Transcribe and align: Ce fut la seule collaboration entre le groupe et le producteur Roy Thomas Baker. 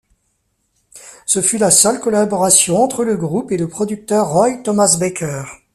Ce 1.27 1.43
fut 1.43 1.59
la 1.59 1.69
seule 1.69 1.99
collaboration 1.99 2.81
entre 2.83 3.03
le 3.03 3.15
groupe 3.17 3.51
et 3.51 3.57
le 3.57 3.67
producteur 3.67 4.29
Roy 4.33 4.53
Thomas 4.63 4.97
Baker. 4.99 5.43